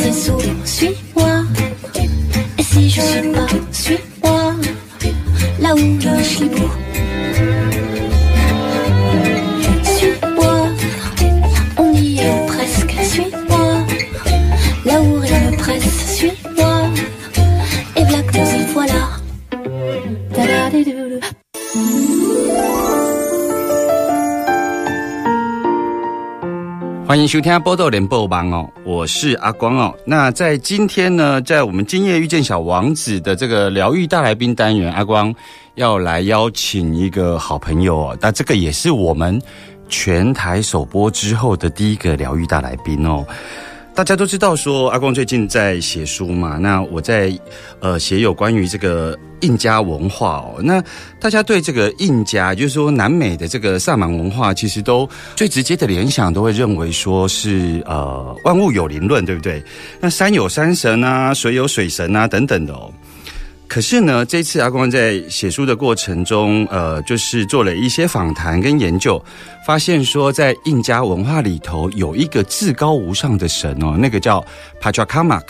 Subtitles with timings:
[0.00, 1.44] sais souvent, suis-moi.
[2.58, 4.54] Et si je suis pas, suis-moi,
[5.60, 6.70] là où je suis beau.
[9.84, 10.68] Suis-moi,
[11.78, 13.86] on y est presque, suis-moi.
[14.84, 16.88] Là où rien ne presse, suis-moi.
[17.96, 19.02] Et voilà que nous y voilà.
[20.32, 21.20] Ta-da-di-dou-dou.
[27.06, 28.68] 欢迎收听《波豆联播网》哦，
[29.01, 29.91] 我是阿光哦。
[30.05, 35.33] 那在今天呢，在我们今夜遇见小王子的这个疗愈大来宾单元，阿光
[35.73, 38.17] 要来邀请一个好朋友哦。
[38.21, 39.41] 那这个也是我们
[39.89, 43.25] 全台首播之后的第一个疗愈大来宾哦。
[43.93, 47.37] 大家都知道说阿光最近在写书嘛，那我在
[47.81, 50.81] 呃写有关于这个印加文化哦，那
[51.19, 59.61] 大家对这个印加，就是说南美的这个萨满文化，其实都最直接的联想都会认为说是呃万物有灵论，对不对？
[59.99, 62.91] 那山有山神啊，水有水神啊等等的哦。
[63.73, 69.23] 可是呢，这次阿光在写书的过程中，呃，就是做了一些访谈跟研究，
[69.65, 74.45] 发现说，在印加文化里头有一个至高无上的神哦，那个叫
[74.81, 75.45] Pachacamac。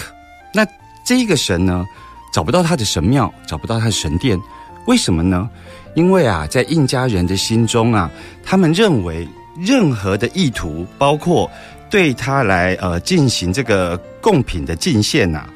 [0.54, 0.64] 那
[1.04, 1.84] 这个神呢，
[2.32, 4.40] 找不到他的神庙，找不到他的神殿，
[4.86, 5.50] 为什么呢？
[5.96, 8.08] 因为啊，在印加人的心中啊，
[8.46, 9.28] 他们认为
[9.58, 11.50] 任何的意图，包括
[11.90, 15.50] 对他来呃进行这个贡品的进献呐、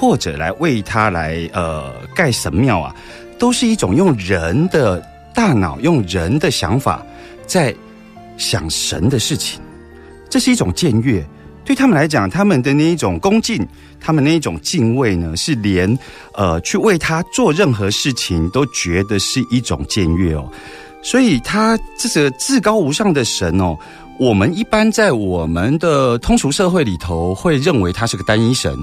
[0.00, 2.96] 或者来为他来呃盖神庙啊，
[3.38, 4.98] 都是一种用人的
[5.34, 7.04] 大脑、用人的想法
[7.46, 7.74] 在
[8.38, 9.60] 想神的事情，
[10.30, 11.22] 这是一种僭越。
[11.66, 13.64] 对他们来讲，他们的那一种恭敬，
[14.00, 15.98] 他们那一种敬畏呢，是连
[16.32, 20.50] 呃去为他做任何事情都觉得是一种僭越哦。
[21.02, 23.76] 所以，他这个至高无上的神哦，
[24.18, 28.74] 我们一般在我们的通俗社会里头会认为他是个单一神。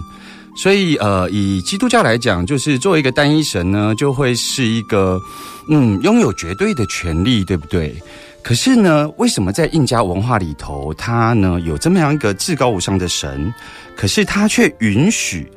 [0.57, 5.21] 所以，呃，以基督教来讲，就是作为一个单一神呢，就会是一个，
[5.69, 7.95] 嗯，拥有绝对的权利，对不对？
[8.41, 13.53] 可是呢，为什么在印加文化里头，他呢有这么样一个至高无上的神，
[13.95, 15.47] 可是他却允许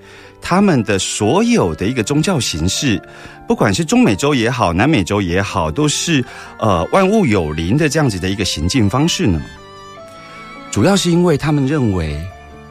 [0.43, 3.01] 他们的所有的一个宗教形式，
[3.49, 6.23] 不管是中美洲也好，南美洲也好，都是
[6.59, 9.41] 呃万物有灵的这样子的一个行进方式呢？
[10.71, 12.23] 主要是因为他们认为。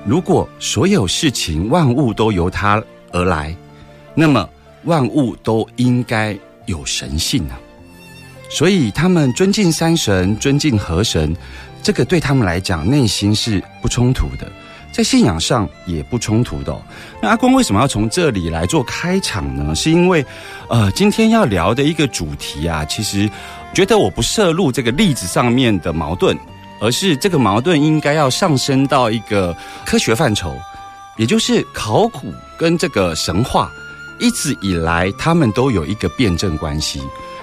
[0.05, 3.55] 如果所有事情万物都由它而来，
[4.15, 4.47] 那么
[4.85, 7.59] 万物都应该有神性啊。
[8.49, 11.35] 所以他们尊敬山神，尊敬河神，
[11.83, 14.51] 这个对他们来讲内心是不冲突的，
[14.91, 16.75] 在信仰上也不冲突的、
[17.21, 19.75] 那阿公为什么要从这里来做开场呢？
[19.75, 20.25] 是因为，
[20.67, 23.29] 呃，今天要聊的一个主题啊，其实
[23.71, 26.35] 觉得我不涉入这个例子上面的矛盾。
[26.79, 30.57] 而是这个矛盾应该要上升到一个科学范畴，
[31.17, 33.71] 也就是考古跟这个神话
[34.19, 37.01] 一直以来他们都有一个辩证关系。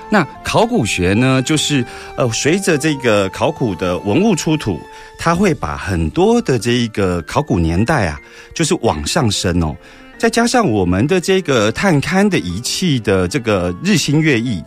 [0.08, 1.84] 那考古学呢，就是
[2.16, 4.80] 呃，随着这个考古的文物出土，
[5.18, 8.21] 它会把很多的这一个考古年代啊，
[8.54, 9.74] 就是往上升哦。
[10.16, 14.62] 再加上我们的这个探勘的仪器的这个日新月异。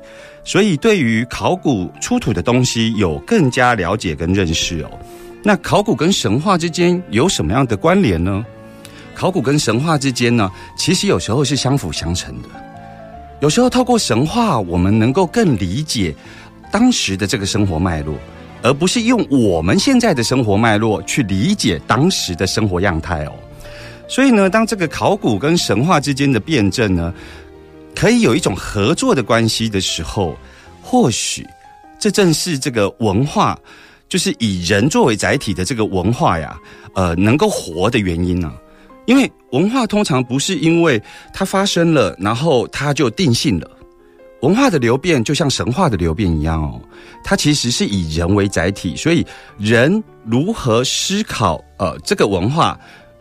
[0.49, 4.89] 所以，对于考古出土的东西有更加了解跟认识哦。
[5.43, 8.43] 那考古跟神话之间有什么样的关联呢？
[9.13, 12.49] 考古跟神话之间呢，其实有时候是相辅相成的。
[13.41, 16.15] 有时候透过神话，我们能够更理解
[16.71, 18.15] 当时的这个生活脉络，
[18.63, 23.33] 而不是用我们现在的生活脉络去理解当时的生活样态哦。
[24.07, 27.13] 所以呢，当这个考古跟神话之间的辩证呢，
[27.95, 30.37] 可以有一种合作的关系的时候，
[30.81, 31.45] 或许
[31.99, 33.59] 这正是这个文化
[34.07, 36.57] 就是以人作为载体的这个文化呀，
[36.93, 38.51] 呃，能够活的原因呢、
[39.05, 41.01] 因为文化通常不是因为
[41.33, 43.69] 它发生了，然后它就定性了。
[44.41, 46.79] 文化的流变就像神话的流变一样哦，
[47.23, 49.25] 它其实是以人为载体，所以
[49.57, 52.79] 人如何思考呃这个文化，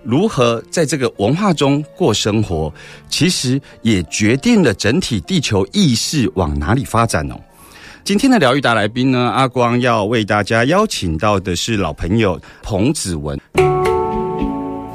[0.08, 2.72] 如何在这个文化中过生活，
[3.10, 7.34] 其实也决定了整体地球意识往哪里发展哦。
[8.04, 13.38] 今天的疗愈大来宾呢，阿光要为大家邀请到的是老朋友彭子文。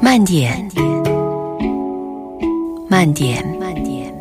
[0.02, 0.68] 慢点，
[2.90, 4.12] 慢点，慢点，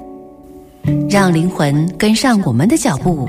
[1.10, 3.28] 让灵魂跟上我们的脚步。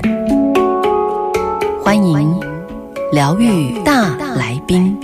[1.83, 2.39] 欢迎
[3.11, 4.95] 疗愈大来宾。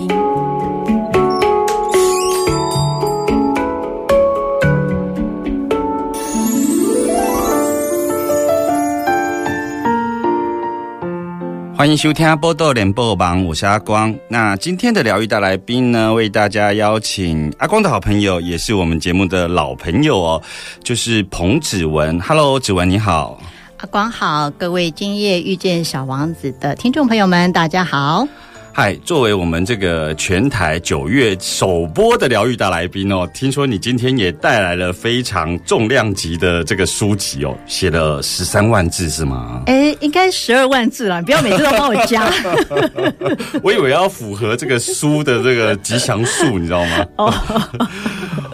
[11.81, 14.13] 欢迎收听《波豆联播网》，我是阿光。
[14.28, 20.44] 那今天的疗愈大来宾呢，为大家邀请阿光的好朋友，也是我们节目的老朋友哦，
[20.83, 22.22] 就是彭子文。
[22.22, 23.42] Hello，子文你好。
[23.78, 28.27] 阿光好，各位今夜遇见小王子的听众朋友们，大家好。
[28.73, 39.63] 嗨，作为我们这个全台九月首播的疗愈大来宾哦，听说你今天也带来了非常重量级的这个书籍哦，写了十三万字是吗？
[39.65, 42.31] 哎，应该十二万字了，你不要每次都帮我加。
[43.62, 47.06] 我以为要符合这个书的这个吉祥数， 你知道吗？
[47.17, 47.33] 哦，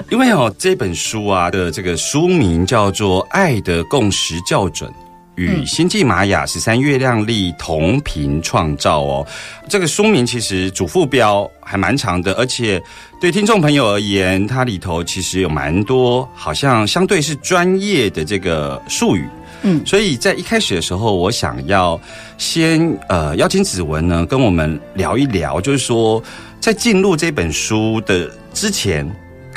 [0.09, 4.89] 因为哦，这本书啊的这个书名叫做《爱的共识校准》。
[5.37, 9.27] 与星际玛雅十三月亮历同频创造哦，
[9.69, 12.81] 这个书名其实主副标还蛮长的，而且
[13.21, 19.25] 对听众朋友而言，它里头其实有蛮多好像相对是专业的这个术语。
[19.61, 19.79] 嗯。
[19.85, 21.99] 所以在一开始的时候，我想要
[22.39, 26.21] 先呃邀请子文呢跟我们聊一聊，就是说
[26.59, 29.07] 在进入这本书的之前，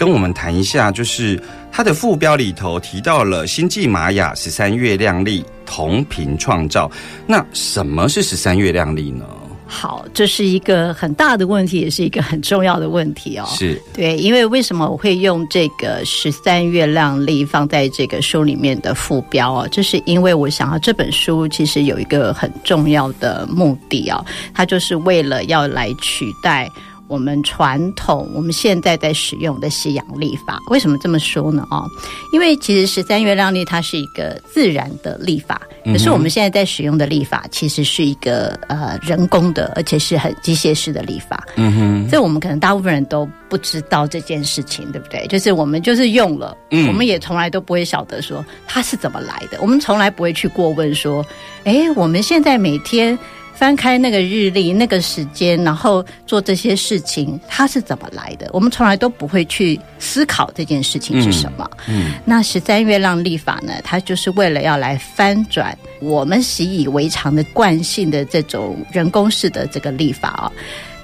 [0.00, 1.38] 跟我们谈一下，就是
[1.70, 6.90] 它的副标里头提到了星际玛雅十三月亮历同频创造。
[7.26, 9.26] 那什么是十三月亮历呢？
[9.66, 13.44] 好，这是一个很大的问题，也是一个很重要的问题哦。
[13.50, 19.68] 是对，因为为什么我会用这个十三月亮历放在这个书里面的副标哦？
[19.70, 24.24] 这是因为我想要这本书其实有一个很重要的目的哦，
[24.54, 26.66] 它就是为了要来取代。
[27.10, 31.66] 我们传统我们现在在使用的西洋历法，为什么这么说呢？
[31.68, 31.84] 哦，
[32.32, 41.44] 因为其实十三月亮历它是一个自然的历法，可是我们现在在使用的历法其实是一个呃人工的，而且是很机械式的历法。
[41.56, 45.26] 嗯哼，这我们可能大部分人都不知道这件事情，对不对？
[45.26, 51.26] 就是我们就是用了，嗯我们也从来都不会晓得说它是怎么来的，我们从来不会去过问说，
[51.64, 53.18] 诶，我们现在每天
[53.60, 58.48] 翻开那个日历那个时间，然后做这些事情，它是怎么来的？
[58.54, 61.70] 我们从来都不会去思考这件事情是什么。
[61.86, 70.50] 嗯那十三月亮历法呢，它就是为了要来翻转我们习以为常的惯性的这种人工式的这个历法哦。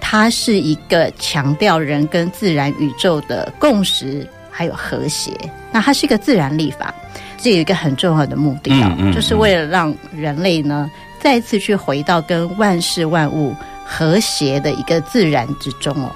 [0.00, 5.31] 它是一个强调人跟自然宇宙的共识还有和谐。
[5.70, 6.94] 那它是一个自然历法，
[7.37, 10.91] 这有一个很重要的目的哦，嗯嗯就是为了让人类呢
[11.26, 13.52] 再次去回到跟万事万物
[13.84, 16.09] 和谐的一个自然之中哦。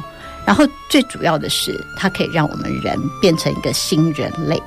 [0.46, 4.62] 然后最主要的是，它可以让我们人变成一个新人类。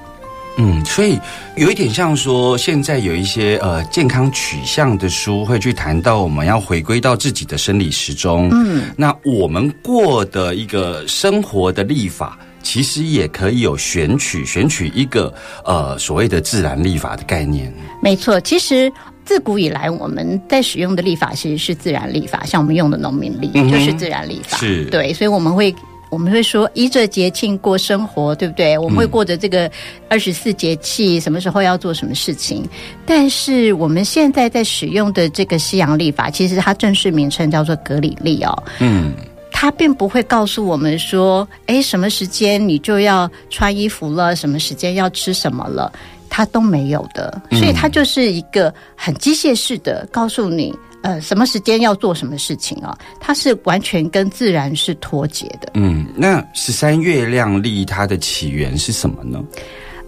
[0.58, 1.18] 嗯，所以
[1.56, 8.50] 有一点像说，现在有一些呃健康取向的书会去谈到我们要回归到自己的生理时钟。
[8.52, 15.34] 嗯，那我们过的一个生活的立法，其实也可以有选取选取一个
[15.64, 17.74] 呃所谓的自然立法的概念。
[18.02, 18.92] 没错，其实。
[19.26, 24.58] 自古以来，我们在使用的历法其实是自然历法，像我们用的农民历、嗯就是自然历法。
[24.58, 25.74] 是对，所以我们会
[26.10, 28.78] 我们会说依着节庆过生活，对不对？
[28.78, 29.70] 我们会过着这个
[30.10, 32.64] 二十四节气，什么时候要做什么事情。
[33.06, 38.64] 但是我们现在在使用的这个西洋历法，其实它正式名称叫做格里历哦。
[38.80, 39.14] 嗯
[39.56, 45.90] 它并不会告诉我们说，哎，什么时间你就要穿衣服了，什么时间要吃什么了，
[46.36, 47.40] 它都没有的。
[47.52, 50.74] 所以它就是一个很机械式的告诉你，
[51.04, 55.70] 呃，什么时间要做什么事情啊、它是完全跟自然是脱节的。
[55.76, 59.40] 嗯，那十三月亮历它的起源是什么呢？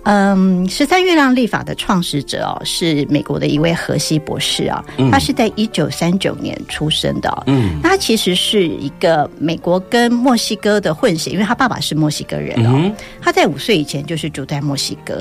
[0.08, 7.44] 嗯，十三月亮历法的创始者哦，是美国的一位荷西博士啊、他是在一九三九年出生的、哦。
[7.48, 12.74] 嗯他其实是一个美国跟墨西哥的混血，因为他爸爸是墨西哥人哦。
[12.76, 15.20] 嗯他在五岁以前就是住在墨西哥。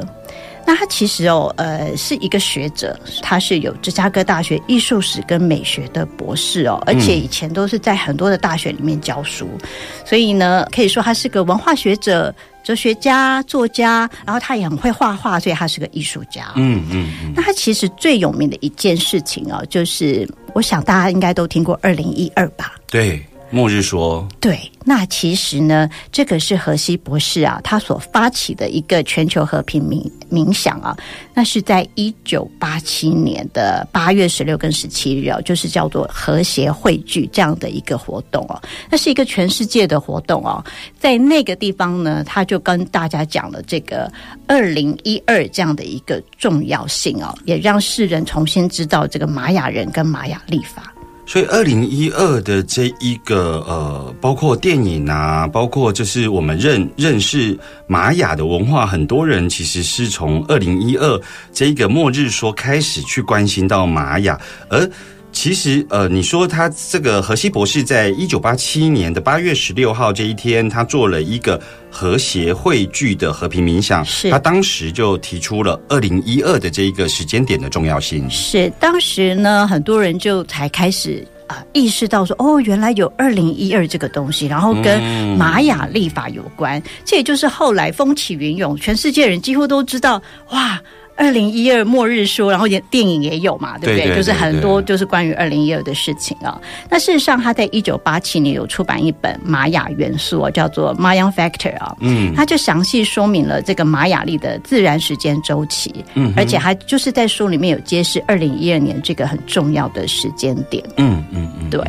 [0.67, 9.49] 那他其实哦，呃，是一个学者，他是有芝加哥大学艺术史跟美学的博士哦，而且以前都是在很多的大学里面教书，
[10.05, 16.53] 所以呢，可以说他是个文化学者、哲学家、作家，然后他也很会画画，所以他是个艺术家。
[16.57, 22.77] 嗯嗯嗯，那他其实最有名的一件事情哦，就是我想大家应该都听过二零一二吧。
[22.91, 30.97] 对，末日说，对，那其实呢，这个是荷西博士啊，他所发起的一个全球和平冥冥想啊，
[31.33, 38.61] 那是在一九八七年的八月十六跟十七日哦，就是叫做和谐汇聚这样的一个活动哦，
[38.91, 40.65] 那是一个全世界的活动哦，
[40.99, 44.11] 在那个地方呢，他就跟大家讲了这个
[44.49, 50.94] 二零一二这样的一个重要性哦，也让世人重新知道这个玛雅人跟玛雅历法。
[51.27, 61.21] 所以二零一二的这一个呃，包括电影啊，包括就是我们认认识玛雅的文化，很多人其实是从二零一二
[61.53, 64.39] 这一个末日说开始去关心到玛雅，
[64.69, 64.89] 而
[65.35, 71.61] 其实呃，你说他这个荷西博士在一九八七年的八月十六号这一天，他做了一个
[71.91, 78.31] 和谐汇聚的和平冥想，是他当时就提出了二零一二的这一个时间点的重要性。
[78.31, 85.03] 是当时呢，很多人就才开始啊、意识到说，哦，原来有二零一二这个东西，然后跟
[85.37, 86.83] 玛雅历法有关。
[87.05, 90.23] 这也就是后来风起云涌，全世界人几乎都知道，
[90.53, 90.81] 哇。
[91.17, 94.07] 二零一二末日说，然后也电影也有嘛，对不对？
[94.07, 96.61] 对对就是很多就是关于二零一二的事情啊。
[96.91, 110.83] 那事实上，他在一九八七年有出版一本玛雅元素啊，叫做《Mayan Factor》啊，嗯他就详细说明了这个玛雅历的自然时间周期，嗯而且还就是在书里面有揭示二零一二年这个很重要的时间点。
[110.97, 111.81] 嗯嗯嗯，对，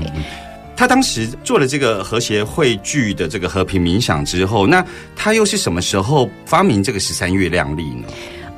[0.77, 8.08] 他当时做了这个和谐汇聚的这个和平冥想之后，那他又是什么时候发明这个十三月亮历呢？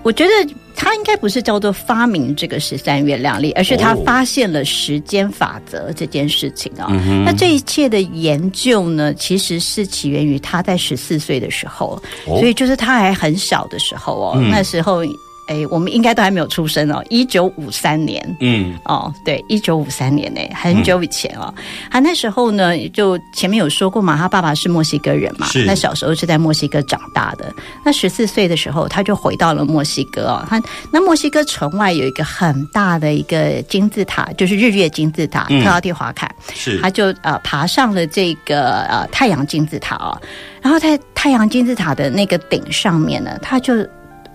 [0.07, 0.31] 我觉得
[0.73, 6.87] 他应该不是叫做发明这个十三月亮历，而是他哦发现了时间法则这件事情啊。
[6.89, 15.03] 嗯那这一切的研究呢，其实是起源于他在十四岁的时候，哦所以就是他还很小的时候哦，嗯那时候。
[15.47, 21.53] 哎，我们应该都还没有出生哦，一九五三年，嗯哦，对，一九五三年呢，很久以前哦。
[21.89, 27.53] 他那时候呢，就前面有说过嘛，他爸爸是墨西哥人嘛，那小时候是在墨西哥长大的。
[27.85, 30.45] 那十四岁的时候，他就回到了墨西哥哦。
[30.49, 30.61] 他
[30.91, 36.29] 那墨西哥城外有一个很大的一个金字塔，就是日月金字塔，嗯特奥蒂华坎。
[36.53, 40.19] 是他就呃爬上了这个呃太阳金字塔哦，
[40.61, 43.73] 然后在太阳金字塔的那个顶上面呢，他就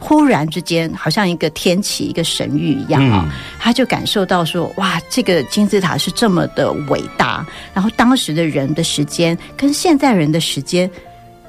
[0.02, 10.90] 忽然之间好像一个天启一个神谕一样哦，嗯他就感受到说哇，这个金字塔是这么的伟大，然后当时的人的时间跟现在人的时间。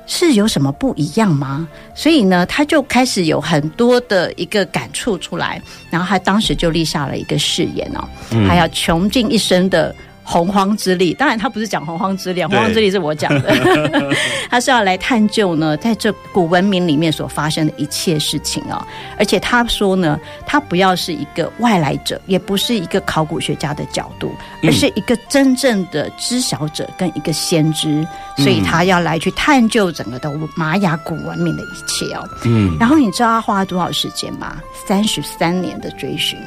[0.05, 1.65] 是有什么不一样吗？
[1.95, 8.03] 所以呢，他就开始有很多的一个感触出来，然后他当时就立下了一个誓言哦，
[8.45, 11.13] 他要穷尽一生的洪荒之力。
[11.13, 13.55] 当然，他不是讲洪荒之力，洪荒之力是我讲的，
[14.49, 18.81] 他是要来探究呢，在这古文明里面所发生的一切事情哦。
[19.17, 24.31] 而且他说呢，他不要是一个外来者，也不是一个考古学家的角度，
[24.63, 28.05] 而是一个真正的知晓者跟一个先知，
[28.37, 32.27] 所以他要来去探究整个的玛雅古文明的一切哦。
[32.45, 34.57] 嗯然后你知道他花了多少时间吗？
[34.87, 36.37] 三十三年的追寻。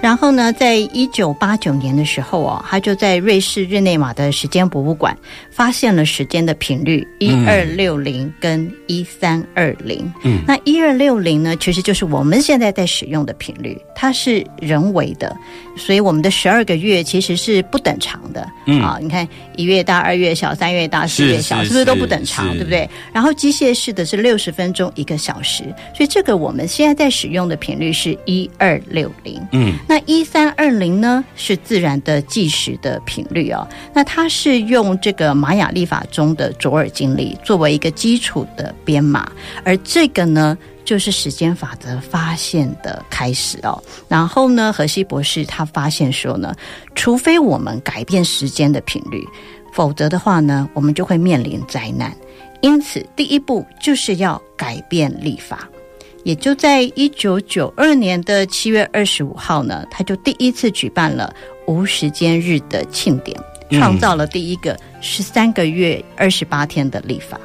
[0.00, 5.18] 然后呢，在一九八九年的时候哦，他就在在瑞士日内瓦的时间博物馆。
[5.52, 10.10] 发现了时间的频率一二六零跟一三二零。
[10.24, 15.36] 嗯那一二六零呢，其实就是我们现在在使用的频率，它是人为的，
[15.76, 18.48] 所以我们的十二个月其实是不等长的。
[18.66, 22.88] 嗯啊，你看一月大、二月小、三月大、四月小，是是不是都不等长，对不对？
[23.12, 29.40] 然后机械式的是六十分钟一个小时，所以这个我们现在在使用的频率是一二六零。
[29.52, 39.30] 嗯那一三二零呢是自然的计时的频率哦，那它是用这个玛雅历法中的卓尔经历作为一个基础的编码，
[39.64, 40.56] 而这个呢。
[40.84, 46.52] 就是时间法则发现的开始哦，然后呢，荷西博士他发现说呢，
[46.96, 49.24] 除非我们改变时间的频率，
[49.72, 52.12] 否则的话呢，我们就会面临灾难。
[52.62, 55.68] 因此，第一步就是要改变历法。
[56.24, 61.32] 也就在一九九二年的七月二十五号呢，他就第一次举办了
[61.68, 63.38] 无时间日的庆典，
[63.70, 67.38] 嗯创造了第一个十三个月二十八天的立法。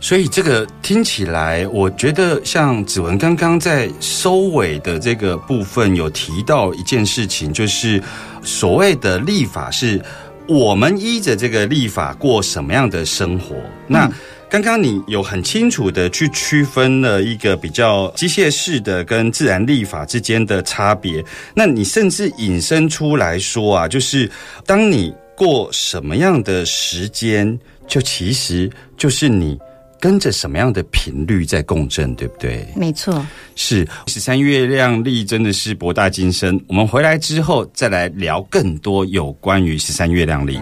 [0.00, 8.02] 所以这个听起来，我觉得像子文刚刚在收尾的这个部分有提到一件事情，就是
[8.42, 9.98] 所谓的立法是
[10.46, 13.56] 我们依着这个立法过什么样的生活。
[13.86, 14.06] 那
[14.50, 21.24] 刚刚你有很清楚的去区分了一个比较机械式的跟自然立法之间的差别，
[21.54, 24.30] 那你甚至引申出来说啊，就是
[24.66, 29.58] 当你过什么样的时间，就其实就是你
[30.00, 32.66] 跟着什么样的频率在共振，对不对？
[32.76, 33.24] 没错。
[33.56, 36.62] 是十三月亮历真的是博大精深。
[36.68, 40.58] 我们回来之后再来聊更多有关于十三月亮历。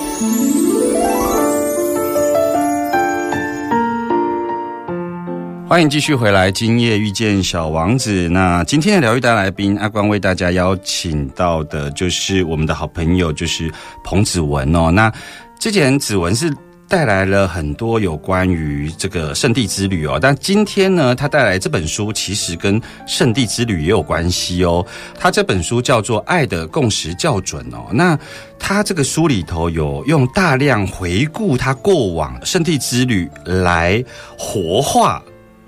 [5.72, 8.28] 欢迎继续回来，今夜遇见小王子。
[8.28, 13.72] 那今天的疗愈大来宾阿光为大家邀请到的就是我们的好朋友，就是
[14.04, 14.90] 彭子文哦。
[14.90, 15.10] 那
[15.58, 16.54] 之前子文是
[16.86, 24.84] 带来了很多有关于这个圣地之旅哦，但今天呢，他带来这本书其实跟圣地之旅也有关系哦。
[25.18, 27.86] 他这本书叫做《爱的共识校准》哦。
[27.90, 28.14] 那
[28.58, 34.04] 他这个书里头有用大量回顾他过往圣地之旅来
[34.36, 35.22] 活化。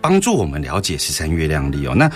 [0.04, 1.94] 帮助我们了解十三月亮历哦。
[1.94, 2.10] 那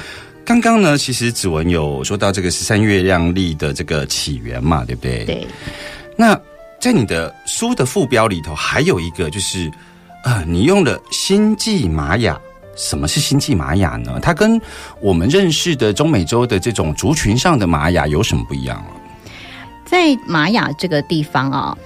[0.44, 5.24] 刚刚呢，其实子文有说到这个十三月亮历的这个起源嘛，对不对？
[5.24, 5.48] 对。
[6.14, 6.38] 那
[6.78, 9.72] 在你的书的副标里头，还有一个就是
[10.22, 12.38] 呃，你用了星际玛雅。
[12.76, 14.20] 什么是星际玛雅呢？
[14.20, 14.60] 它跟
[15.00, 18.84] 我们认识的中美洲的这种族群上的玛雅有什么不一样
[19.86, 21.76] 在玛雅这个地方啊。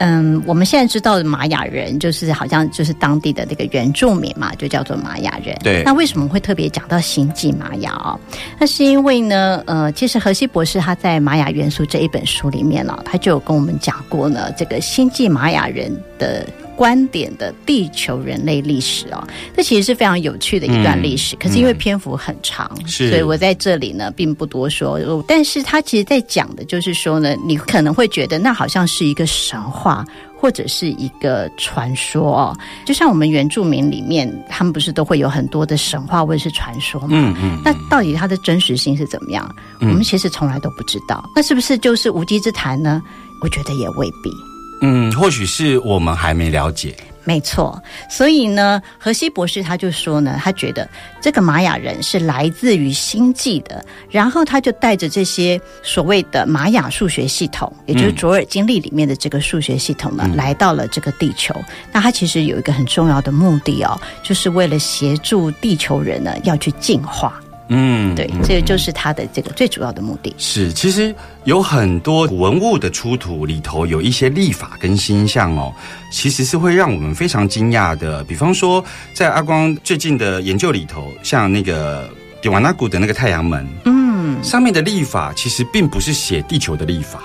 [0.00, 5.56] 嗯，我们现在知道的玛雅人，就是好像就是当地的那个原住民嘛，就叫做玛雅人。
[5.62, 5.82] 对。
[5.84, 8.18] 那为什么会特别讲到星际玛雅哦？
[8.58, 16.46] 那是因为呢，呃，其实荷西博士他在《玛雅元素》这一本书里面呢，他就有跟我们讲过呢，这个星际玛雅人的。
[16.80, 19.22] 观点的地球人类历史哦，
[19.54, 21.36] 这其实是非常有趣的一段历史。
[21.36, 24.98] 可是因为篇幅很长，所以我在这里呢并不多说。
[25.28, 30.02] 但是他其实在讲的就是说呢，你可能会觉得那好像是一个神话
[30.38, 32.56] 或者是一个传说哦。
[32.86, 37.08] 就像我们原住民里面，他们不是都会有很多的神话或者是传说吗？
[37.10, 37.60] 嗯嗯。
[37.62, 39.54] 那到底它的真实性是怎么样？
[39.80, 41.28] 我们其实从来都不知道。
[41.36, 43.02] 那是不是就是无稽之谈呢？
[43.42, 44.49] 我觉得也未必。
[44.80, 46.94] 嗯，或许是我们还没了解。
[47.22, 50.88] 没错，所以呢，荷西博士他就说呢，他觉得
[51.20, 61.54] 这个玛雅人是来自于星际的，然后他就带着这些所谓的玛雅数学系统，也就是卓尔经历里面的这个数学系统呢，来到了这个地球。
[61.92, 67.38] 那他其实有一个很重要的目的哦，就是为了协助地球人呢，要去进化。
[67.72, 70.34] 嗯，对，这个就是它的这个最主要的目的。
[70.38, 75.72] 是，其实有很多文物的出土里头有一些历法跟星象哦，
[76.12, 78.24] 其实是会让我们非常惊讶的。
[78.24, 82.10] 比方说，在阿光最近的研究里头，像那个
[82.42, 87.20] 迪瓦纳古的那个太阳门，嗯，上面的历法其实并不是写地球的历法。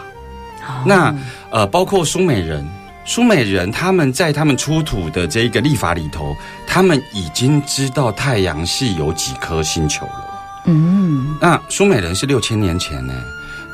[0.85, 1.11] 那
[1.49, 2.63] 呃，包括苏美人，
[3.03, 6.35] 苏美人他们在他们出土的这个历法里头，
[6.67, 10.33] 他们已经知道太阳系有几颗星球了。
[10.65, 13.13] 嗯，那苏美人是六千年前呢，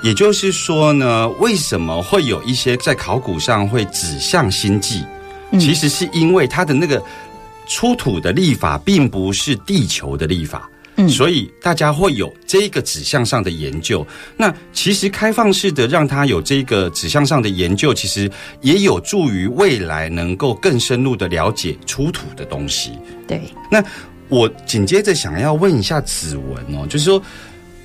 [0.03, 5.03] 也就是说呢，为什么会有一些在考古上会指向星际？
[5.59, 7.01] 其实是因为它的那个
[7.67, 14.05] 出土的历法并不是地球的历法，嗯，所以大家会有这个指向上的研究。
[14.37, 18.29] 那其实开放式的让它有这个指向上的研究，其实
[18.61, 22.91] 也有助于未来能够更深入的了解出土的东西。
[23.27, 23.81] 对，那。
[24.31, 27.21] 我紧接着想要问一下子文哦，就是说，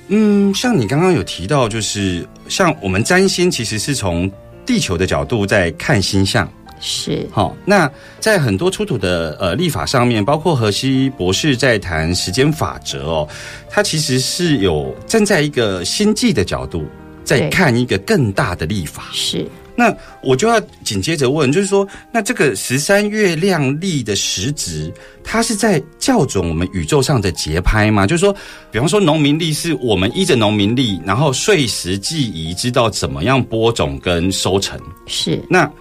[0.07, 4.31] 嗯，像你刚刚有提到，就是像我们占星其实是从
[4.65, 7.53] 地球的角度在看星象，是好。
[7.65, 13.27] 那在很多出土的呃历法上面，包括荷西博士在谈时间法则哦，
[13.69, 16.85] 他其实是有站在一个星际的角度
[17.25, 19.45] 在看一个更大的历法，是。
[19.77, 24.91] 那我就要紧接着问，就是说，那这个十三月亮历的时值，
[25.23, 28.07] 它是在校准我们宇宙上的节拍吗？
[28.07, 28.35] 就是说，
[28.71, 34.79] 比方说农民历是我们依着农民历，然后岁时记忆，知道怎么样播种跟收成。
[35.05, 35.39] 是。
[35.47, 35.71] 那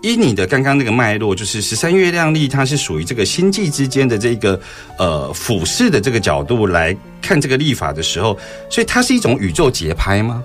[0.00, 4.58] 依你的刚刚那个脉络，就是十三月亮历，它是属于这个星际之间的这个
[4.98, 8.34] 呃俯视的这个角度来看这个历法的时候，
[8.70, 10.42] 所以它是一种宇宙节拍吗？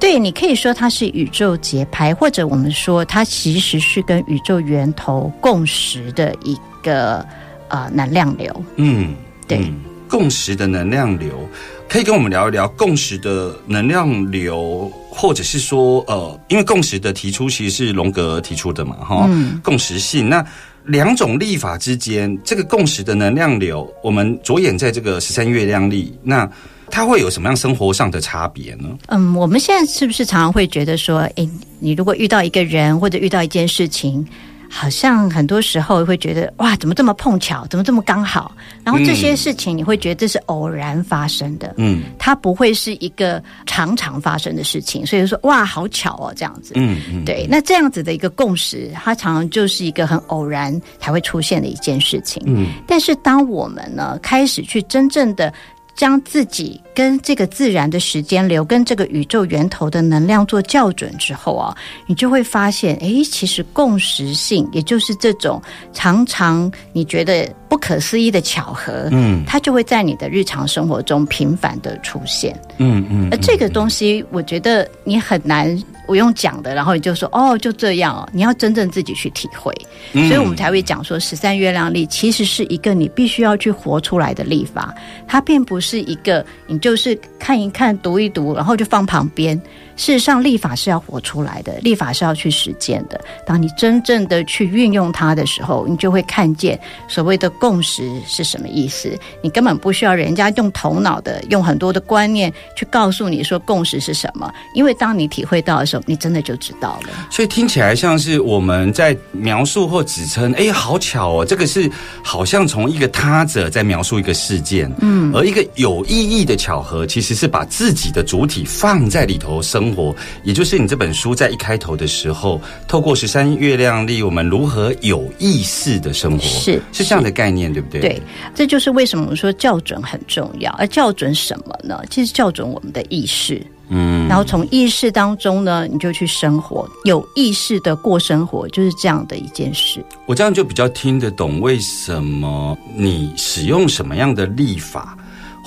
[0.00, 7.26] 对你可以说它是宇宙节拍，或者我们说它其实是跟宇宙源头共识的一个
[7.68, 8.64] 呃能量流。
[8.76, 9.14] 嗯，
[9.46, 9.72] 对，
[10.08, 11.48] 共识的能量流，
[11.88, 19.28] 可以跟我们聊一聊共识的能量流，或者是说呃，因为共识的提出其实是荣格提出的嘛，哈，
[19.64, 20.28] 共识性。
[20.28, 20.44] 那
[20.84, 26.48] 两种历法之间，这个共识的能量流，我们着眼在这个十三月亮历，那。
[26.90, 28.88] 它会有什么样生活上的差别呢？
[29.06, 31.48] 嗯，我们现在是不是常常会觉得说，诶，
[31.78, 34.26] 你如果遇到一个人或者遇到一件事情，
[34.70, 38.54] 好像很多时候会觉得哇，怎么这么碰巧，怎么这么刚好？
[38.84, 46.74] 然后这些事情你会觉得这是偶然发生的，嗯它不会是一个常常发生的事情，所以说哇，好巧哦，这样子。
[46.76, 52.42] 嗯嗯，对，那这样子的一个共识，它常常就是一个很偶然才会出现的一件事情。
[52.44, 55.50] 嗯，但是当我们呢开始去真正的
[55.98, 65.60] 将自己跟这个自然的时间流、跟这个宇宙源头的能量做校准之后啊，你就会发现，诶，其实共识性，也就是这种
[65.92, 72.56] 常常你觉得不可思议的巧合，嗯它就会在你的日常生活中频繁的出现。
[72.78, 78.28] 嗯嗯，而这个东西，我觉得你很难我用讲的，然后你就说哦，就这样哦。
[78.32, 79.74] 你要真正自己去体会，
[80.12, 84.94] 嗯所以我们才会讲说，十三月亮历其实是一个你必须要去活出来的历法，
[85.26, 89.60] 它并不是一个你就是看一看、读一读，然后就放旁边。
[89.96, 93.20] 事实上，立法是要活出来的，立法是要去实践的。
[93.44, 99.18] 当你真正的去运用它的时候，你就会看见所谓的共识是什么意思。
[99.42, 107.08] 你根本不需要人家用头脑的、用很多的观念去告诉你说共识是什么，因为当你体会到的时候，你真的就知道了。
[107.28, 111.90] 所以听起来像是我们在描述或指称，哎，好巧哦，这个是
[112.22, 128.00] 好像从一个他者在描述一个事件，嗯，而一个有意义的巧合，其实是把自己的主体放在里头生活，也就是你这本书在一开头的时候，透过十三月亮历，我们如何有意识的生活，是是这样的概念，对不对？
[128.00, 128.22] 对，
[128.54, 130.72] 这就是为什么我们说校准很重要。
[130.78, 132.00] 而校准什么呢？
[132.10, 133.60] 其实校准我们的意识。
[133.90, 140.04] 嗯，然后从意识当中呢，你就去生活，有意识的过生活，就是这样的一件事。
[140.26, 145.16] 我这样就比较听得懂为什么你使用什么样的历法，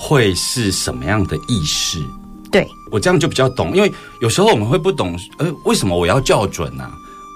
[0.04, 2.02] 会是什么样的意识。
[2.50, 6.90] 对，我这样就比较懂，因为有时候我们会不懂，呃，为什么我要校准呢、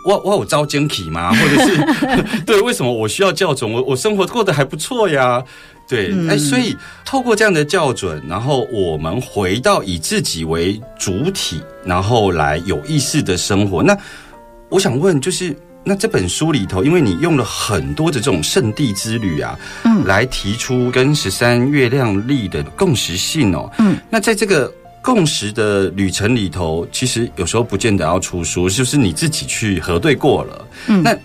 [0.04, 1.30] 我我有招奸体吗？
[1.38, 3.72] 或者是 对，为什么我需要校准？
[3.72, 5.42] 我我生活过得还不错呀。
[5.88, 13.80] 对，哎、所以透过这样的校准，然后我们回到以自己为主体，然后来有意识的生活。
[13.84, 13.96] 那
[14.68, 15.56] 我想问，就是
[15.88, 30.68] 那这本书里头，因为你用了很多的这种圣地之旅啊，嗯来提出跟十三月亮历的共识性哦，嗯，那在这个共识的旅程里头，其实有时候不见得要出书，就是你自己去核对过了。
[30.88, 31.16] 嗯那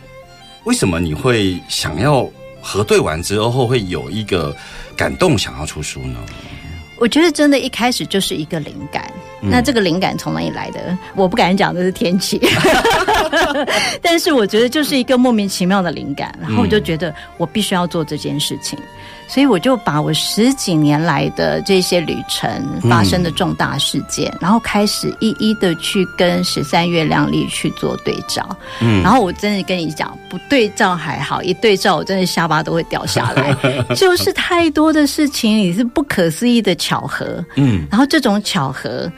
[0.65, 2.29] 为什么你会想要
[2.61, 4.55] 核对完之后会有一个
[4.95, 6.19] 感动，想要出书呢？
[6.99, 9.11] 我觉得真的一开始就是一个灵感。
[9.41, 10.97] 那这个灵感从哪里来的？
[11.15, 12.39] 我不敢讲这是天气，
[14.01, 18.77] 但是我觉得就是一个莫名其妙的灵感，然后我就觉得我必须要做这件事情，
[19.27, 22.49] 所以我就把我十几年来的这些旅程
[22.89, 28.47] 发生的重大事件，然后开始一一的去跟十三月亮历去做对照。
[28.79, 33.55] 嗯然后我真的跟你讲，不对照还好，一对照我真的下巴都会掉下来，
[33.95, 37.43] 就是太多的事情，也是不可思议的巧合。
[37.55, 39.11] 嗯然后这种巧合，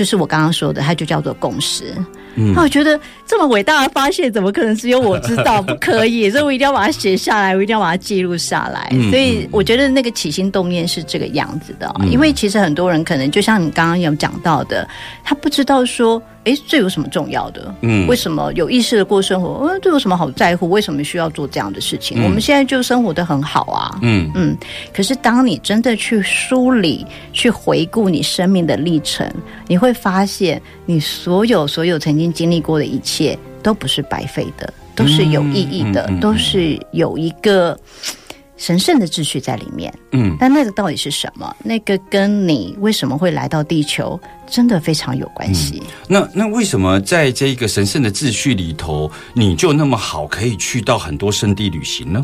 [0.00, 1.94] 就是我刚刚说的，它就叫做共识。
[2.36, 5.60] 嗯那我觉得这么伟大的发现，怎么可能只有我知道？
[5.60, 8.88] 不可以， 所以我一定要把它写下来，我一定要把它记录下来。
[8.92, 14.88] 嗯所以我觉得那个起心动念是这个样子的哦、嗯因为其实很多人可能就像你刚刚有讲到的，
[15.22, 17.74] 他不知道说，诶，这有什么重要的？
[17.82, 19.66] 嗯为什么有意识的过生活？
[19.66, 20.68] 呃，这有什么好在乎？
[20.70, 22.18] 为什么需要做这样的事情？
[22.18, 23.98] 嗯我们现在就生活的很好啊。
[24.02, 24.56] 嗯嗯，
[24.92, 29.30] 可是当你真的去梳理、去回顾你生命的历程，
[29.66, 38.12] 你会发现，你所有所有曾经经历过的一切都不是白费的，都是有意义的，嗯嗯嗯都是有一个嘖
[38.60, 39.92] 神圣的秩序在里面。
[40.12, 41.56] 嗯，但那个到底是什么？
[41.64, 45.82] 那个跟你为什么会来到地球，真的非常有关系。
[46.06, 52.22] 那那为什么在这个神圣的秩序里头，你就那么好可以去到很多圣地旅行呢？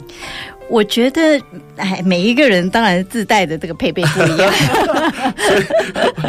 [0.69, 1.41] 我觉得，
[1.77, 4.53] 哎，每一个人当然自带的这个配备不一样。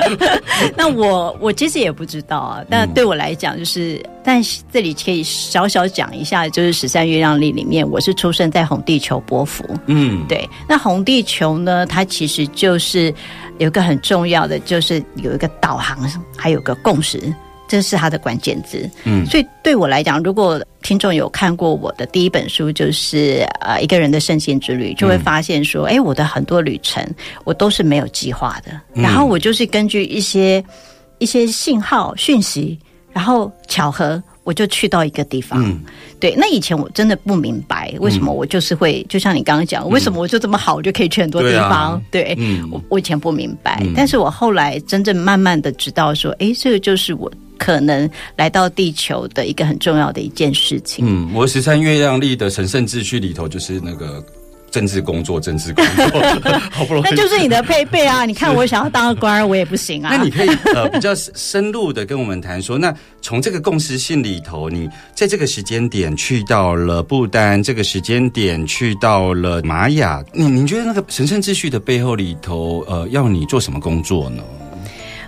[0.78, 9.64] 那我我其实也不知道啊，但对我来讲，就是，但这里可以小小讲一下，就是十三月亮历里面，我是出生在红地球波幅。
[9.88, 13.14] 嗯，对，那红地球呢，它其实就是
[13.58, 15.98] 有一个很重要的，就是有一个导航，
[16.36, 17.22] 还有个共识，
[17.68, 18.90] 这是它的关键字。
[19.04, 27.06] 嗯所以对我来讲，如果听众有看过我的第一本书，就是呃一个人的圣贤之旅，就会发现说，哎、我的很多旅程
[27.44, 30.64] 我都是没有计划的，然后我就是根据一些
[31.18, 32.80] 一些信号讯息，
[33.12, 34.22] 然后巧合。
[34.48, 35.62] 我就去到一个地方。
[35.62, 35.82] 嗯
[36.22, 42.02] 对，那以前我真的不明白为什么我就是会，就像你刚刚讲，为什么我就这么好，我就可以去很多地方？
[42.10, 51.06] 对,、嗯我我以前不明白，嗯但是我后来真正慢慢的知道说，诶，这个就是我可能来到地球的一个很重要的一件事情。
[51.06, 54.26] 嗯，我十三月亮历的神圣秩序里头就是那个
[54.70, 58.26] 政治工作，政治工作， 好不容易那就是你的配备啊！
[58.26, 60.16] 你看我想要当个官儿，我也不行啊。
[60.16, 74.44] 那你可以呃比较深入的跟我们谈说，那从这个共识性里头，你在这个时间点去到了不丹，这个时间点去到了玛雅，你你觉得那个神圣秩序的背后里头，呃，要你做什么工作呢？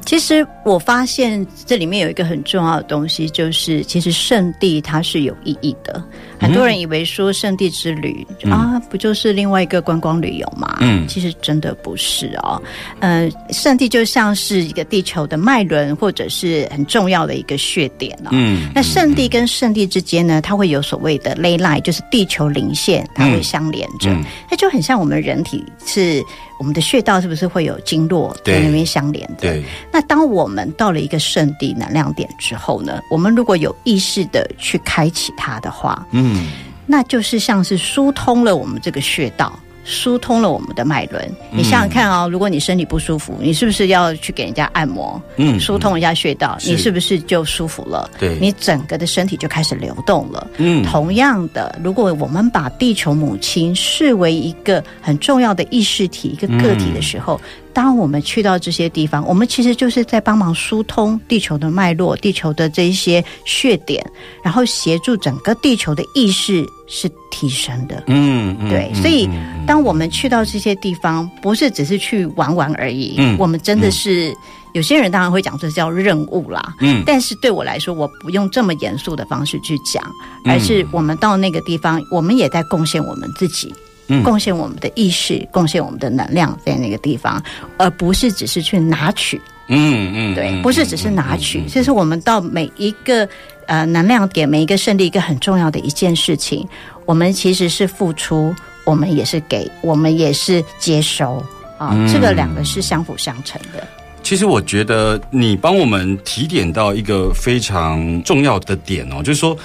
[0.06, 6.04] 其实我发现这里面有一个很重要的东西，就是其实圣地它是有意义的。
[6.40, 10.78] 很多人以为说圣地之旅、啊，不就是另外一个观光旅游嘛？
[10.80, 12.62] 嗯其实真的不是哦。
[13.00, 18.30] 呃，圣地就像是一个地球的脉轮，或者是很重要的一个穴点哦。
[18.32, 24.10] 嗯那圣地跟圣地之间呢，它会有所谓的 ley line，就是地球零线，它会相连着。
[24.12, 26.24] 嗯那就很像我们人体是
[26.60, 29.42] 我们的穴道，是不是会有经络在那边相连的？
[29.42, 36.50] 对，那当我们到了一个圣地能量点之后呢，我们如果有意识的去开启它的话，嗯
[36.86, 39.58] 那就是像是疏通了我们这个穴道。
[39.90, 46.56] 疏通了我们的脉轮，你想想看哦，如果你身体不舒服，你是不是要去给人家按摩，嗯疏通一下穴道？
[46.60, 46.70] 是。
[46.70, 48.08] 你是不是就舒服了？
[48.20, 48.38] 对。
[48.40, 50.48] 你整个的身体就开始流动了。
[50.58, 50.84] 嗯。
[50.84, 57.42] 同样的，如果我们把地球母亲视为一个很重要的意识体、一个个体的时候，
[57.74, 64.06] 当我们去到这些地方，我们其实就是在帮忙疏通地球的脉络、地球的这一些穴点，
[64.44, 68.04] 然后协助整个地球的意识是提升的。
[68.08, 69.30] 嗯嗯对，所以
[69.66, 74.34] 当我们去到这些地方，不是只是去玩玩而已，嗯我们真的是。
[74.74, 77.02] 有些人当然会讲这叫任务啦，嗯。
[77.04, 80.04] 但是对我来说，我不用这么严肃的方式去讲，
[80.46, 80.52] 嗯。
[80.54, 83.74] 而是我们到那个地方，我们也在贡献我们自己，
[84.10, 84.22] 嗯。
[84.22, 87.42] 贡献我们的意识，贡献我们的能量在那个地方，
[87.78, 93.28] 而不是只是去拿取，嗯嗯对，不是只是拿取，这是我们到每一个
[93.66, 96.68] 呃能量点，每一个胜利一个很重要的一件事情，
[97.10, 101.44] 我们其实是付出，我们也是给，我们也是接收
[101.76, 103.88] 啊，嗯这个两个是相辅相成的。
[104.22, 109.58] 其实我觉得你帮我们提点到一个非常重要的点哦，就是说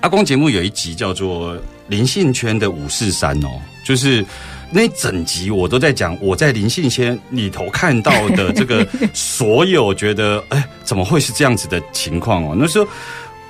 [0.00, 1.54] 阿光节目有一集叫做
[1.88, 4.24] 《灵性圈的五四三》哦，就是
[4.70, 12.56] 那一整集我都在讲我在灵性圈里头看到的这个 所有觉得哎怎么会是这样子的情况哦？
[12.58, 12.88] 那时候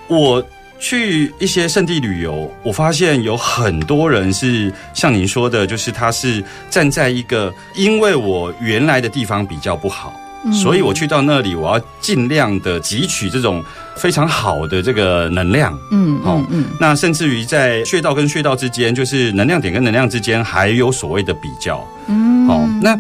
[0.09, 0.45] 我。
[0.79, 10.13] 去一些圣地旅游，我发现有很多人是像您说的，就是他是站在一个，因为我原来的地方比较不好，
[10.53, 13.63] 所以我去到那里，我要尽量的汲取这种
[13.97, 15.77] 非常好的这个能量。
[15.91, 21.85] 嗯哦嗯嗯，那甚至于在穴道跟穴道之间，就是能量点跟能量之间，还有所谓的比较。
[22.07, 22.99] 嗯哦，那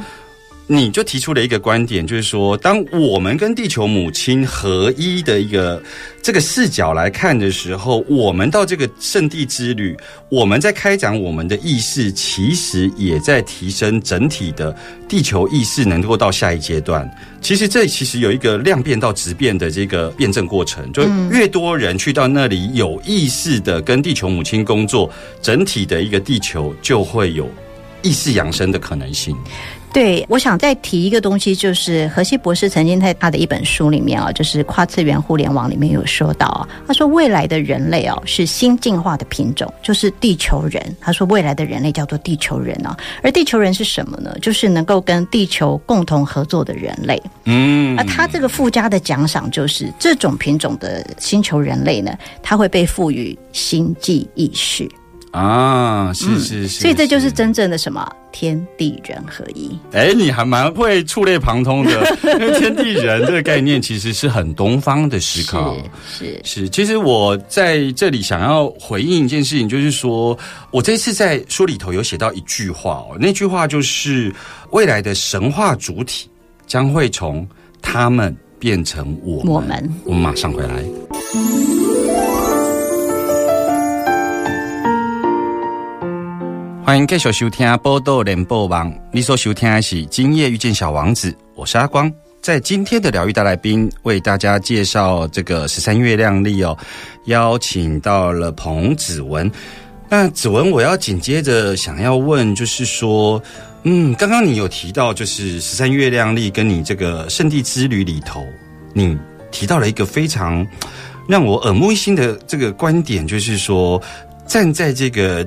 [0.71, 5.83] 你就提出了一个观点，就是说，当我们跟地球母亲合一的一个
[6.21, 9.97] 这个视角来看的时候，我们到这个圣地之旅，
[10.29, 14.77] 我们在开展我们的意识，其实也在提升整体的
[15.09, 17.11] 地球意识，能够到下一阶段。
[17.41, 27.51] 其实这其实有一个量变到质变的这个辩证过程，就越多人去到那里有意识的跟地球母亲工作，整体的一个地球就会有
[28.03, 29.35] 意识养生的可能性。
[29.93, 40.97] 对，我想再提一个东西，就是荷西博士曾经在他的一本书里面啊，就是跨次元互联网里面有说到啊，他说未来的人类哦是新进化的品种，就是地球人。
[41.01, 44.37] 他说未来的人类叫做地球人啊，而地球人是什么呢？
[44.41, 47.21] 就是能够跟地球共同合作的人类。
[47.45, 54.89] 嗯而他这个附加的奖赏就是这种品种的星球人类呢，它会被赋予星际意识。
[55.31, 59.79] 啊，是是是，所以这就是真正的什么天地人合一。
[59.93, 65.77] 哎，你还蛮会触类旁通的， 因为天地人这个概念其实是很东方的思考。
[66.11, 70.37] 是是是，其实我在这里想要回应一件事情，就是说
[70.71, 74.35] 我这次在书里头有写到一句话哦，那句话就是
[74.71, 76.29] 未来的神话主体
[76.67, 77.47] 将会从
[77.83, 79.53] 他们变成我们。
[79.53, 80.83] 我们我们马上回来。
[86.89, 92.11] 欢迎继续收听《波豆联播网》，你所收听的是《今夜遇见小王子》，我是阿光。
[92.41, 96.75] 在今天的疗愈大来宾为大家介绍这个十三月亮历哦，
[97.27, 99.53] 邀请到了彭子文。
[100.09, 103.39] 那子文，我要紧接着想要问，就是说，
[103.83, 108.47] 嗯，刚刚你有提到，就是十三月亮历跟你这个圣地之旅里头，
[108.95, 109.15] 你
[109.51, 110.67] 提到了一个非常
[111.29, 114.03] 让我耳目一新的这个观点，就是说，
[114.47, 115.47] 站在这个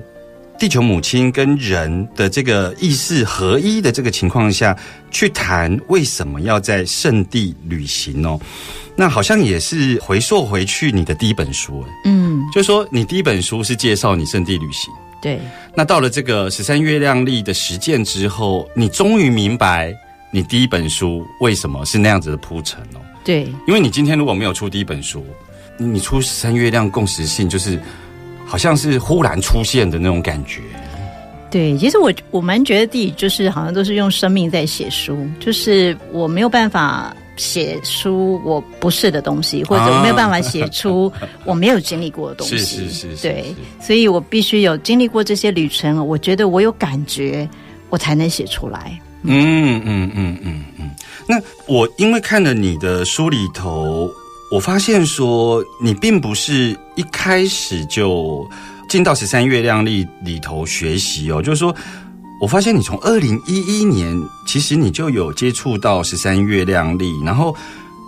[0.61, 4.77] 地球母亲跟人的这个意识合一的这个情况下
[5.09, 8.39] 去谈为什么要在圣地旅行哦。
[8.95, 14.93] 那好像也是回溯回去你的第一本书，嗯，就是说你第一本书是介绍你圣地旅行。
[15.19, 15.39] 对，
[15.73, 19.91] 那到了这个十三月亮历的实践之后，你终于明白
[20.29, 23.01] 你第一本书为什么是那样子的铺陈哦。
[23.23, 25.25] 对，因为你今天如果没有出第一本书，
[25.79, 27.81] 你你出十三月亮共识性，就是
[28.51, 30.59] 好像是忽然出现的那种感觉。
[31.49, 41.09] 对，其实我我蛮觉得自己就是好像都是用生命在写书，就是我没有办法写出我不是的东西，或者我没有办法写出
[41.45, 42.57] 我没有经历过的东西。
[42.57, 47.47] 是是是是对，所以我必须有经历过这些旅程，我觉得我有感觉，
[47.89, 48.99] 我才能写出来。
[49.23, 50.89] 嗯嗯嗯嗯嗯。
[51.25, 54.09] 那我因为看了你的书里头，
[54.51, 58.47] 我发现说你并不是一开始就
[58.89, 61.75] 进到十三月亮历里头学习哦，就是说。
[62.41, 67.55] 我发现你从二零一一年，其实你就有接触到十三月亮历，然后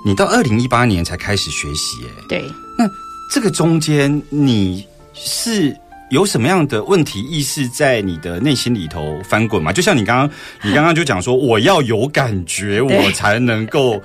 [0.04, 2.44] 你到二零一八年才开始学习，哎，对，
[2.76, 2.90] 那
[3.30, 5.78] 这个中间你是
[6.10, 9.72] 有什么样的问题意识在你的内心里头翻滚吗？
[9.72, 14.02] 就像你刚刚，你刚刚就讲说，我要有感觉， 我才能够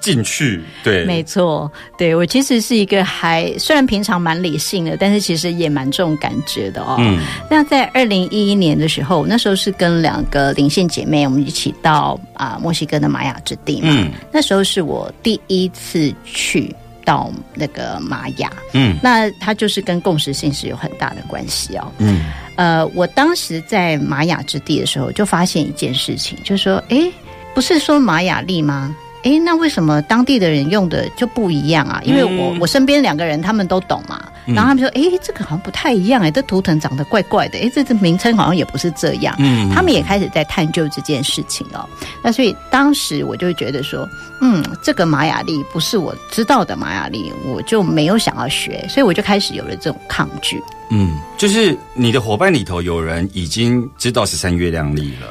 [0.00, 0.62] 进去。
[0.82, 6.96] 对，没错，对我其实是一个还虽然平常蛮理性的，但是其实也蛮重感觉的哦。
[6.98, 7.18] 嗯
[7.50, 13.88] 那在二零一一年的时候，那时候是跟两个灵性姐妹，我们一起到啊、墨西哥的玛雅之地嘛。
[13.90, 21.92] 嗯那时候是我第一次去到那个玛雅，嗯那它就是跟共识性是有很大的关系哦。
[21.98, 22.24] 嗯
[22.56, 27.10] 呃，我当时在玛雅之地的时候，就发现一件事情，就是说，哎，
[27.54, 28.94] 不是说玛雅历吗？
[29.22, 32.00] 诶，那为什么当地的人用的就不一样啊？
[32.04, 39.34] 因为我、嗯我身边两个人他们都懂嘛，然后他们说，哎，这个好像不太一样，诶，这图腾长得怪怪的，哎，这这名称好像也不是这样。
[39.38, 41.88] 嗯他们也开始在探究这件事情哦。
[42.22, 44.08] 那所以当时我就觉得说，
[44.40, 50.62] 嗯，这个玛雅历不是我知道的玛雅历，我就没有想要学，所以我就开始有了这种抗拒。
[50.90, 55.28] 嗯，就是你的伙伴里头有人已经知道十三月亮历了。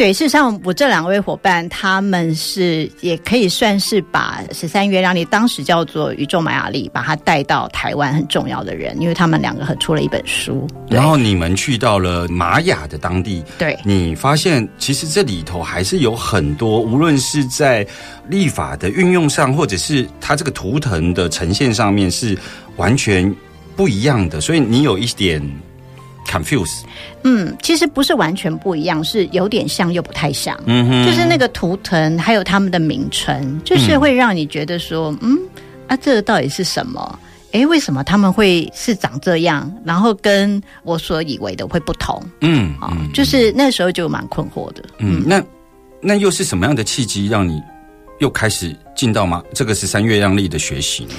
[0.00, 10.66] 对，事实上，我这两位伙伴，他们是也可以算是把十三月亮历当时叫做宇宙玛雅历，把它带到台湾很重要的人，因为他们两个合出了一本书。
[10.88, 17.86] 然后你们去到了玛雅的当地，对你发现其实这里头还是有很多，无论是在
[18.26, 22.34] 历法的运用上，或者是它这个图腾的呈现上面，是
[22.78, 23.30] 完全
[23.76, 24.40] 不一样的。
[24.40, 25.46] 所以你有一点
[26.26, 26.82] confuse，
[27.24, 30.58] 嗯，其实不是完全不一样，是有点像又不太像。
[30.66, 35.38] 嗯哼，就是那个图腾，还有他们的名称，就是会让你觉得说，嗯
[35.88, 37.18] 啊，这个到底是什么？
[37.52, 39.72] 哎，为什么他们会是长这样？
[39.84, 44.84] 然后跟我所以为的会不同嗯啊、就是那时候就蛮困惑的。
[44.98, 45.42] 嗯，那
[46.00, 47.60] 那又是什么样的契机让你
[48.20, 51.14] 又开始进到吗这个是三月亮历的学习呢？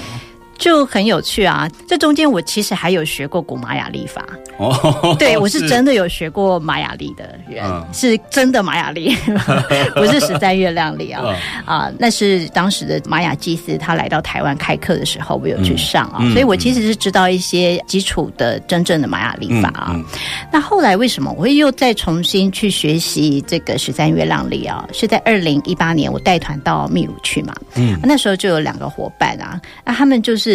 [0.62, 1.68] 就很有趣啊！
[1.88, 4.24] 这中间我其实还有学过古玛雅历法，
[4.58, 9.16] 哦，对我是真的有学过玛雅历的人，嗯是真的玛雅历，
[9.96, 11.92] 不是十三月亮历啊嗯啊！
[11.98, 19.92] 那是当时的玛雅祭司他来到台湾开课的时候，我有去上啊，嗯所以我其实是知道一些基础的真正的玛雅历法啊。
[19.96, 20.06] 嗯
[20.54, 24.88] 那后来为什么我会又再重新去学习这个十三月亮历啊？
[24.94, 30.51] 是在二零一八年我带团到秘鲁去嘛，嗯那时候就有两个伙伴啊，那他们就是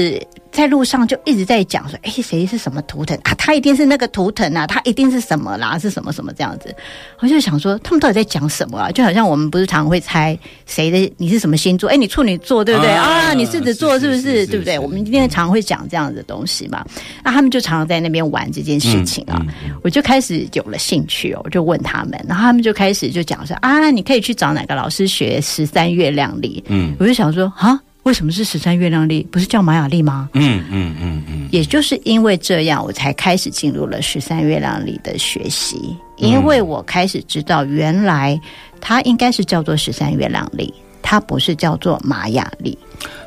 [0.53, 3.35] 在路上就一直在讲说，哎，谁是什么图腾啊？
[3.37, 6.75] 他一定是那个图腾啊，他一定是什么啦，是什么什么这样子。
[7.19, 8.91] 我就想说，他们到底在讲什么啊？
[8.91, 11.91] 就好像我们不是常会猜谁的你是什么星座？
[11.91, 13.33] 哎，你处女座对不对啊啊？
[13.35, 14.23] 你狮子座是不是？
[14.23, 14.79] 是是是对不对？
[14.79, 16.83] 我们今天常会讲这样的东西嘛。
[17.23, 19.45] 那他们就常常在那边玩这件事情啊。
[19.83, 26.65] 我就开始有了兴趣哦，我就问他们，然后他们就开始就讲说啊，你可以去找哪个老师学十三月亮历。
[26.69, 29.21] 嗯我就想说啊，为什么是十三月亮历？
[29.33, 30.31] 不是叫玛雅历吗？
[30.35, 35.77] 嗯嗯嗯嗯也就是因为这样，我才开始进入了十三月亮历的学习，
[36.17, 38.41] 因为我开始知道，原来
[38.81, 42.79] 它应该是叫做十三月亮历，它不是叫做玛雅历。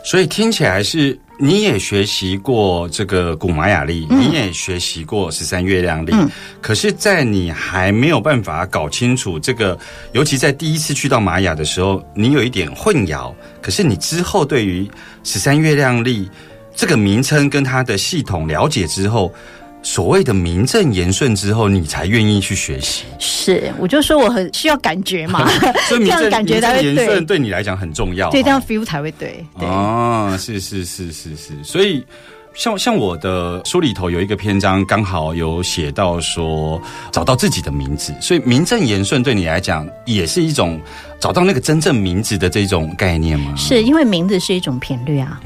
[0.06, 6.30] 所以听起来是你也学习过这个古玛雅历，你也学习过十三月亮历，嗯
[6.62, 9.80] 可是，在你还没有办法搞清楚这个，
[10.12, 13.34] 尤其在第一次去到玛雅的时候，你有一点混淆。
[13.62, 14.86] 可是你之后对于
[15.24, 16.30] 十三月亮历
[16.76, 19.34] 这个名称跟它的系统了解之后，
[19.82, 23.06] 所谓的名正言顺之后，你才愿意去学习。
[23.18, 25.50] 是，我就说我很需要感觉嘛，
[25.88, 28.30] 所以名正这样感觉名才会对正言顺，对你来讲很重要。
[28.30, 29.46] 对，这哦样 feel 才会对。
[29.58, 32.06] 对，哦，是是是是是，所以
[32.54, 40.80] 像像我的书里头有一个篇章，刚好有写到说找到自己的名字，所以名正言顺对你来讲也是一种
[41.22, 43.56] 找到那个真正名字的这种概念吗？
[43.56, 45.40] 是因为名字是一种频率啊。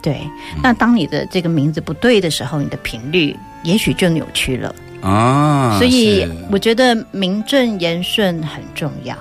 [0.00, 0.20] 对，
[0.62, 3.36] 那当你的这个名字不对的时候，你的频率
[3.68, 4.74] 也许就扭曲了。
[5.02, 9.14] 啊，所以我觉得名正言顺很重要。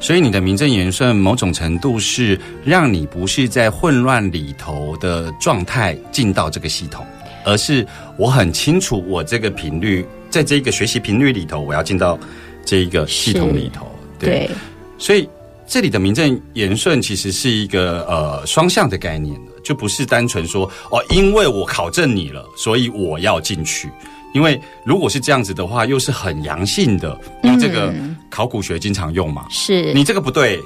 [0.00, 7.06] 所以你的名正言顺，某种程度是让你不是在混乱里头的状态进到这个系统，
[7.44, 7.86] 而是
[8.18, 12.18] 我很清楚我这个频率，在这个学习频率里头，我要进到
[12.66, 13.86] 这一个系统里头。
[14.18, 14.50] 对，
[14.98, 15.26] 所以
[15.66, 23.90] 这里的名正言顺其实是一个呃双向的概念的，就不是单纯说哦，因为我考证你了，所以我要进去。
[24.34, 27.92] 因为如果是这样子的话，又是很阳性的，那这个
[28.30, 30.60] 考古学经常用嘛，是你这个不对，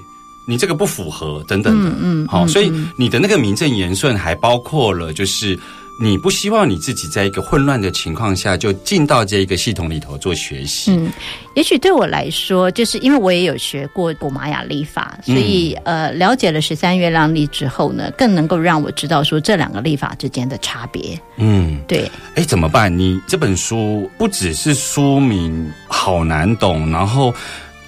[0.46, 5.58] 你这个不符合等等的，嗯嗯好，嗯所以你的那个名正言顺还包括了就是。
[6.00, 11.12] 你不希望你自己在一个混乱的情况下就进到这一个系统里头做学习，嗯，
[11.54, 21.20] 也许对我来说，就是因为我也有学过古玛雅历法，所以、呃，了解了十三月亮历之后呢，更能够让我知道说这两个历法之间的差别。
[21.36, 22.96] 嗯，对，哎，怎么办？
[22.96, 27.34] 你这本书不只是书名好难懂，然后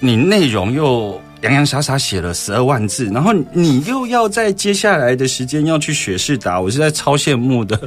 [0.01, 7.79] 你内容又洋洋洒洒写了十二万字，然后你又要在接下来的时间要去雪士达，我是在超羡慕的。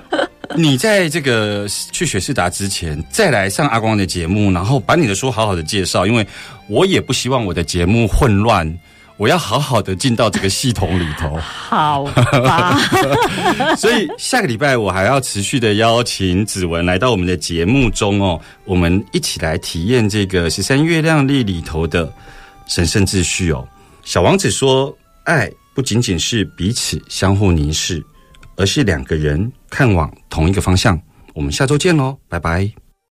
[0.56, 6.26] 你在这个去雪士达之前，再来上阿光的节目，然后把你的书好好的介绍，因为
[6.66, 8.78] 我也不希望我的节目混乱，
[9.16, 11.38] 我要好好的进到这个系统里头。
[11.38, 12.04] 好
[12.42, 12.76] 吧，
[13.78, 22.12] 所以下个礼拜我还要持续的邀请子文来到我们的节目中哦，我们一起来体验这个十三月亮历里头的
[22.70, 23.68] 神圣秩序哦。
[24.04, 28.02] 小王子说，爱不仅仅是彼此相互凝视，
[28.56, 30.98] 而是两个人看往同一个方向。
[31.34, 32.89] 我们下周见喽，拜拜。